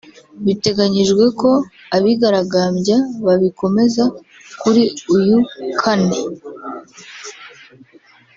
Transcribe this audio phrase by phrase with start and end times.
[0.45, 1.49] Biteganyijwe ko
[1.95, 4.03] abigaragambya babikomeza
[4.61, 4.83] kuri
[5.15, 5.37] uyu
[5.79, 6.17] kane